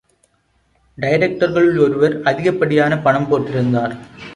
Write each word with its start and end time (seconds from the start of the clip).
டைரக்டர்களுள் 0.97 1.79
ஒருவர் 1.79 2.21
அதிகப்படியான 2.21 2.97
பணம் 2.97 3.29
போட்டிருந்தார். 3.31 3.95